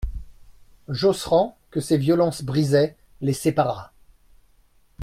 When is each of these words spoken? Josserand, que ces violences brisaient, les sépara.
Josserand, 0.89 1.55
que 1.69 1.79
ces 1.79 1.99
violences 1.99 2.41
brisaient, 2.41 2.97
les 3.21 3.33
sépara. 3.33 3.93